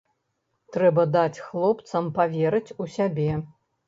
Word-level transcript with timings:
Трэба 0.77 1.03
даць 1.15 1.43
хлопцам 1.49 2.07
паверыць 2.15 2.73
у 2.85 2.89
сябе. 2.95 3.29